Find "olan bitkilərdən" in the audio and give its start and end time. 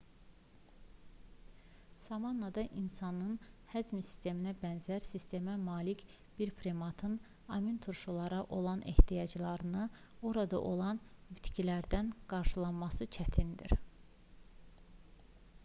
10.71-12.11